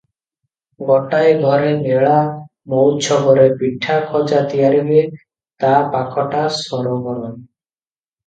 ଗୋଟାଏ 0.85 1.33
ଘରେ 1.41 1.67
ମେଳା 1.81 2.13
ମଉଛବରେ 2.73 3.45
ପିଠା 3.61 3.97
ଖଜା 4.13 4.41
ତିଆରି 4.53 4.81
ହୁଏ, 4.87 5.03
ତା 5.65 5.73
ପାଖଟା 5.97 6.41
ସରଘର। 6.61 7.21